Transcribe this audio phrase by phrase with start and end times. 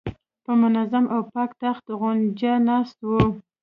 [0.43, 3.23] په منظم او پاک تخت غونجه ناسته وه.